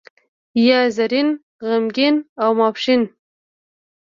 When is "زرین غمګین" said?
0.95-2.15